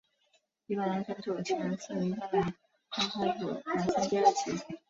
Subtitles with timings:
[0.67, 2.53] 一般男生组前四名将来年
[3.05, 4.63] 公开组男生第二级。